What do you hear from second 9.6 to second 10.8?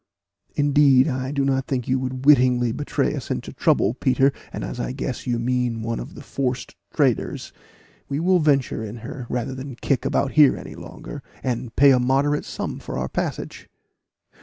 kick about here any